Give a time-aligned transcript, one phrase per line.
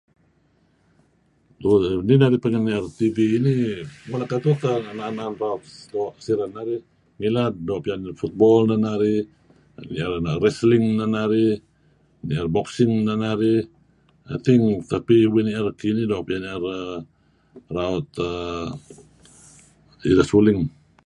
[2.05, 3.61] Nih narih pangeh nier TV nih
[4.09, 4.57] mula' ketuh
[4.99, 5.33] naem-naem
[6.25, 6.81] siren narih.
[7.19, 9.19] Nilad doo' piyan nier football narih.
[9.75, 11.51] Tak narih nier wrestling neh narih,
[12.27, 13.59] nier boxing neh narih,
[14.35, 14.79] I think, narih.
[15.79, 18.09] Kinih doo' neh narihraut
[20.09, 20.59] uhm suling.